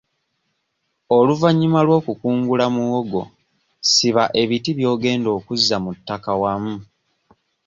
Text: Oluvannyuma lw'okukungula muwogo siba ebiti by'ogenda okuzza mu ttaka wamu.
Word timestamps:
Oluvannyuma 1.17 1.79
lw'okukungula 1.87 2.65
muwogo 2.75 3.21
siba 3.91 4.23
ebiti 4.41 4.71
by'ogenda 4.77 5.29
okuzza 5.37 5.75
mu 5.83 5.91
ttaka 5.97 6.31
wamu. 6.41 6.75